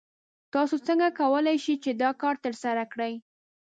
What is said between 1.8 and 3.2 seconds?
چې دا کار ترسره کړئ؟